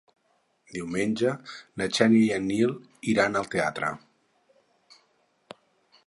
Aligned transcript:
Diumenge 0.75 1.33
na 1.81 1.87
Xènia 1.97 2.23
i 2.29 2.31
en 2.37 2.47
Nil 2.51 2.73
iran 3.13 3.39
al 3.41 3.45
teatre. 3.57 3.91